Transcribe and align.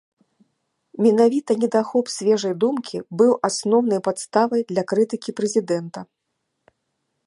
Менавіта 1.05 1.51
недахоп 1.65 2.05
свежай 2.15 2.53
думкі 2.65 2.97
быў 3.21 3.31
асноўнай 3.51 3.99
падставай 4.09 4.61
для 4.73 4.83
крытыкі 4.93 5.29
прэзідэнта. 5.41 5.99